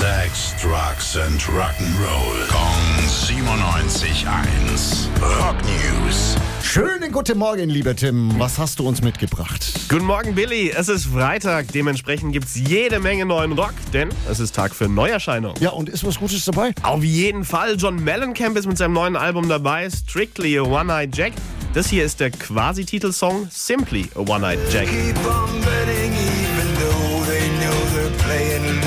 [0.00, 2.48] Sex, Drugs and Rock'n'Roll.
[2.48, 5.08] Kong 97.1.
[5.20, 6.36] Rock News.
[6.62, 8.32] Schönen guten Morgen, lieber Tim.
[8.38, 9.62] Was hast du uns mitgebracht?
[9.90, 10.70] Guten Morgen, Billy.
[10.70, 11.70] Es ist Freitag.
[11.72, 15.60] Dementsprechend gibt es jede Menge neuen Rock, denn es ist Tag für Neuerscheinungen.
[15.60, 16.72] Ja, und ist was Gutes dabei?
[16.82, 17.74] Auf jeden Fall.
[17.76, 21.32] John Mellencamp ist mit seinem neuen Album dabei, Strictly a One-Eyed Jack.
[21.74, 24.86] Das hier ist der Quasi-Titelsong Simply a One-Eyed Jack.
[24.86, 28.80] keep on betting even though they know they're playing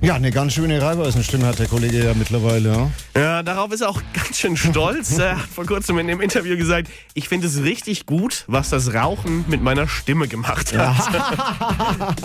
[0.00, 2.90] Ja, eine ganz schöne Reibeisenstimme hat der Kollege ja mittlerweile.
[3.14, 3.20] Ja?
[3.20, 5.18] Ja, darauf ist er auch ganz schön stolz.
[5.18, 8.94] Er hat vor kurzem in dem Interview gesagt, ich finde es richtig gut, was das
[8.94, 10.96] Rauchen mit meiner Stimme gemacht hat.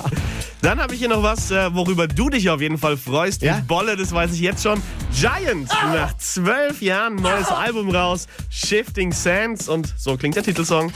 [0.62, 3.42] Dann habe ich hier noch was, äh, worüber du dich auf jeden Fall freust.
[3.42, 3.56] Ja?
[3.56, 4.80] Die Bolle, das weiß ich jetzt schon.
[5.12, 8.28] Giant, nach zwölf Jahren neues Album raus.
[8.52, 10.94] Shifting Sands und so klingt der Titelsong.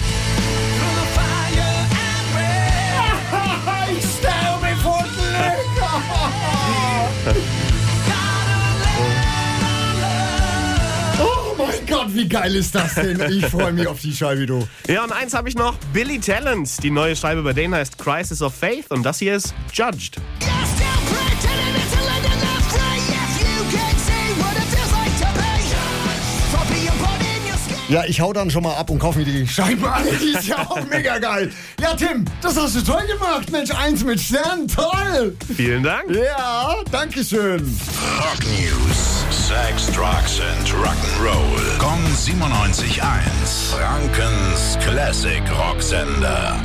[12.08, 13.20] Gott, wie geil ist das denn?
[13.30, 14.66] Ich freue mich auf die Scheibe, du.
[14.88, 15.76] Ja, und eins habe ich noch.
[15.92, 16.82] Billy Talent.
[16.82, 20.18] Die neue Scheibe bei denen heißt Crisis of Faith und das hier ist Judged.
[27.90, 30.04] Ja, ich hau dann schon mal ab und kaufe mir die Scheibe an.
[30.22, 31.50] Die ist ja auch mega geil.
[31.82, 33.50] Ja, Tim, das hast du toll gemacht.
[33.50, 35.38] Mensch, eins mit Stern, toll.
[35.56, 36.04] Vielen Dank.
[36.14, 37.62] Ja, danke schön.
[38.20, 39.18] Rock News.
[39.30, 41.78] Sex, Drugs and Rock'n'Roll.
[41.80, 43.02] Kong 97.1.
[43.72, 46.58] Frankens Classic Rocksender.